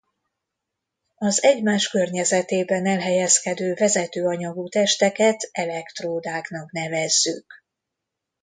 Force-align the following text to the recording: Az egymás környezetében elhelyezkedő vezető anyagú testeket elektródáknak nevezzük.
Az 1.15 1.43
egymás 1.43 1.87
környezetében 1.87 2.85
elhelyezkedő 2.85 3.73
vezető 3.73 4.25
anyagú 4.25 4.67
testeket 4.69 5.49
elektródáknak 5.51 6.71
nevezzük. 6.71 7.63